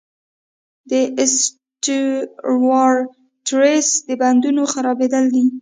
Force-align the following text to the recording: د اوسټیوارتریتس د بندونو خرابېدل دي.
د 0.89 0.91
اوسټیوارتریتس 1.19 3.89
د 4.07 4.09
بندونو 4.21 4.63
خرابېدل 4.73 5.25
دي. 5.33 5.45